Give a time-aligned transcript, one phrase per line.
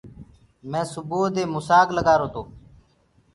[0.71, 2.43] مينٚ سُبئو دي موسآگ لگآرو گو۔